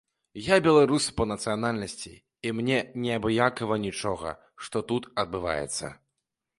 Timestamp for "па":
1.19-1.27